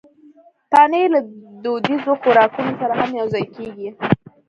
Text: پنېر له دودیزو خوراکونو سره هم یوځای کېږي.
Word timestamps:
پنېر 0.71 1.07
له 1.13 1.19
دودیزو 1.63 2.13
خوراکونو 2.21 2.71
سره 2.81 2.93
هم 2.99 3.11
یوځای 3.21 3.45
کېږي. 3.55 3.89